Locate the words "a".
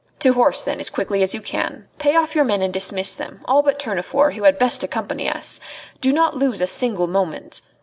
6.59-6.65